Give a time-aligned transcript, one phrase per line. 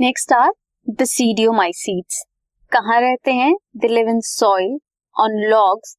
[0.00, 0.50] Next are
[0.86, 2.22] बेसिडियोमाइसीड्स
[2.72, 3.52] कहाँ रहते हैं?
[3.76, 4.78] They live in soil
[5.16, 5.96] on logs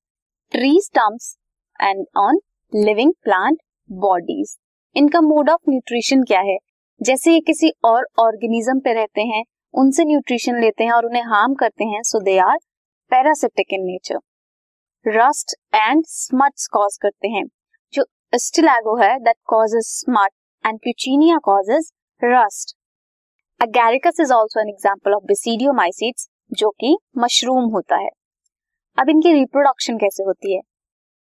[0.52, 1.38] tree stumps
[1.80, 2.39] and on
[2.74, 3.57] living plant
[3.89, 4.56] bodies
[4.96, 6.57] इनका mode of nutrition क्या है?
[7.02, 9.43] जैसे ये किसी और ऑर्गेनिज्म पे रहते हैं,
[9.74, 12.57] उनसे न्यूट्रिशन लेते हैं और उन्हें हार्म करते हैं so they are
[13.11, 17.46] parasitic in nature rust and smuts cause करते हैं।
[17.93, 18.06] जो
[18.39, 20.32] स्टिलैगो है that causes smut
[20.65, 22.78] and puccinia causes rust
[23.61, 28.10] agaricus is also an example of basidiomycetes जो कि मशरूम होता है।
[28.97, 30.61] अब इनकी रिप्रोडक्शन कैसे होती है?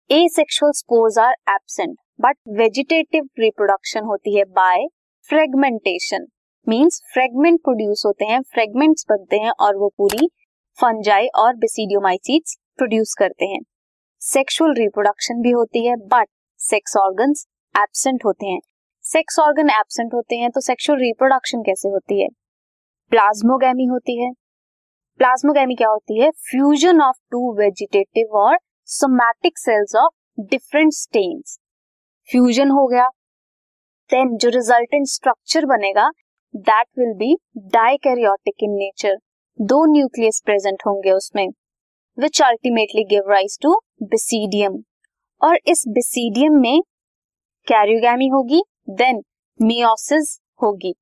[0.29, 4.87] Asexual spores are absent but vegetative reproduction होती है by
[5.29, 6.27] fragmentation
[6.67, 10.29] means fragment produce होते हैं फ्रेगमेंट्स बनते हैं और वो पूरी
[10.77, 13.61] फंजाई और बेसिडियोमाइसिड्स प्रोड्यूस करते हैं।
[14.21, 16.27] सेक्सुअल रिप्रोडक्शन भी होती है बट
[16.59, 17.45] सेक्स ऑर्गन्स
[17.75, 18.59] एबसेंट होते हैं।
[19.13, 22.27] सेक्स ऑर्गन एबसेंट होते हैं तो सेक्सुअल रिप्रोडक्शन कैसे होती है?
[23.11, 24.29] प्लाज्मोगैमी होती है।
[25.19, 26.29] प्लाज्मोगैमी क्या होती है?
[26.31, 28.57] फ्यूजन ऑफ़ टू वेजिटेटिव और
[28.89, 31.57] somatic cells of different strains.
[32.29, 33.07] Fusion हो गया।
[34.11, 36.09] देन जो रिजल्टेंट स्ट्रक्चर बनेगा
[36.53, 39.17] that will be dikaryotic in nature
[39.59, 41.47] दो न्यूक्लियस प्रेजेंट होंगे उसमें
[42.17, 44.81] which ultimately give rise to basidium
[45.41, 46.81] और इस बेसिडियम में
[47.67, 49.21] कैरियोगैमी होगी देन
[49.59, 50.93] मियोसिस होगी,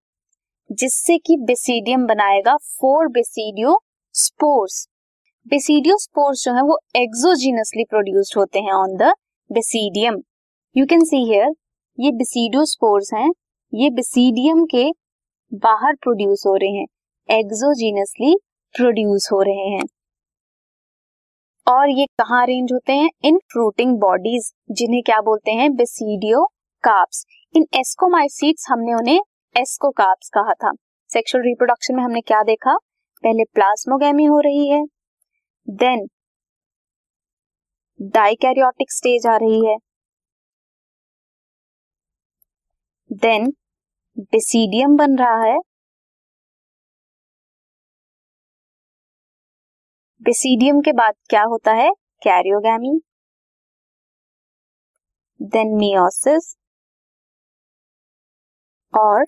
[0.70, 3.78] जिससे कि बेसिडियम बनाएगा four basidio
[4.16, 4.88] spores.
[5.48, 9.14] Basidiospores जो है वो एक्सोजीनसली प्रोड्यूस्ड होते हैं on the
[9.50, 10.22] basidium.
[10.76, 11.54] You can see here
[11.98, 13.30] ये बेसिडियो स्पोर्स हैं,
[13.74, 14.90] ये बेसिडियम के
[15.52, 16.86] बाहर प्रोड्यूस हो रहे हैं,
[17.30, 18.36] एक्सोजीनसली
[18.76, 19.84] प्रोड्यूस हो रहे हैं।
[21.68, 23.10] और ये कहाँ अरेंज होते हैं?
[23.24, 25.76] इन फ्रूटिंग बॉडीज, जिन्हें क्या बोलते हैं?
[25.76, 26.46] बेसिडियो
[26.84, 29.20] कार्ब्स इन एस्कोमाइसीट्स हमने उन्हें
[29.56, 30.72] एस्कोकार्ब्स कहा था।
[31.10, 32.76] सेक्सुअल रिप्रोडक्शन में हमने क्या देखा?
[33.24, 34.84] पहले प्लाज्मोगैमी हो रही है
[35.68, 36.08] देन
[38.00, 39.76] डाइकैरियोटिक स्टेज आ रही है
[43.12, 43.50] देन
[44.18, 45.58] बेसिडियम बन रहा है।
[50.22, 51.90] बेसिडियम के बाद क्या होता है?
[52.24, 53.00] कैरियोगैमी
[55.40, 56.56] देन मियोसिस
[59.00, 59.26] और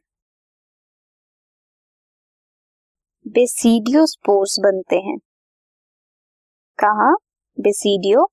[3.28, 5.18] बेसिडियो स्पोर्स बनते हैं।
[6.80, 7.12] कहा?
[7.60, 8.26] बेसिडियो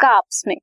[0.00, 0.56] काप्स में।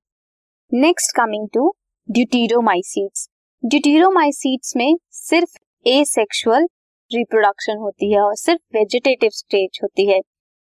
[0.73, 1.75] Next coming to
[2.11, 3.29] deuteromycetes.
[3.65, 6.67] Deuteromycetes में सिर्फ़ ए सेक्शुअल
[7.13, 10.21] रिप्रोडक्शन होती है और सिर्फ़ वेजिटेटिव स्टेज होती है।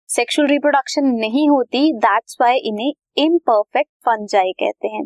[0.08, 5.06] सेक्सुअल रिप्रोडक्शन नहीं होती दैट्स वाई इन्हें इम्परफेक्ट फंजाई कहते हैं।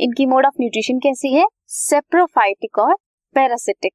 [0.00, 1.46] इनकी मोड ऑफ़ न्यूट्रिशन कैसी है?
[1.66, 2.96] सेप्रोफाइटिक और
[3.36, 3.92] parasitic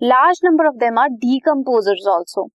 [0.00, 2.48] large number of them are decomposers also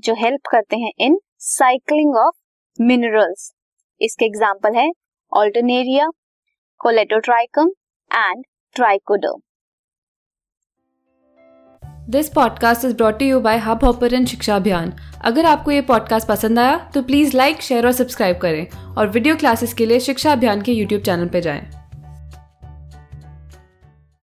[0.00, 3.52] जो हेल्प करते हैं इन साइक्लिंग ऑफ़ मिनरल्स
[4.00, 4.90] इसके एग्ज़ाम्पल है
[5.32, 6.08] Alternaria
[6.80, 7.70] Colletotrichum
[8.10, 8.44] and
[8.76, 9.40] Trichoderma
[12.10, 14.92] this podcast is brought you by Hubhopper शिक्षा अभियान
[15.24, 19.36] अगर आपको ये पॉडकास्ट पसंद आया तो प्लीज़ लाइक शेयर और सब्सक्राइब करें और वीडियो
[19.36, 21.81] क्लासेस के लिए शिक्षा अभियान के यूट्यूब चैनल पर जाएँ।